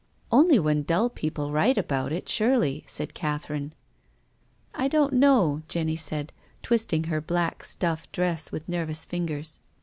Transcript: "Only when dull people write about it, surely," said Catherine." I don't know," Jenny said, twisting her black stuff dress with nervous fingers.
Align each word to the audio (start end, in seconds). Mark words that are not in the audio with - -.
"Only 0.31 0.57
when 0.57 0.81
dull 0.81 1.11
people 1.11 1.51
write 1.51 1.77
about 1.77 2.11
it, 2.11 2.27
surely," 2.27 2.83
said 2.87 3.13
Catherine." 3.13 3.71
I 4.83 4.87
don't 4.87 5.13
know," 5.13 5.61
Jenny 5.67 5.95
said, 5.95 6.33
twisting 6.63 7.03
her 7.03 7.21
black 7.21 7.63
stuff 7.63 8.11
dress 8.11 8.51
with 8.51 8.67
nervous 8.67 9.05
fingers. 9.05 9.59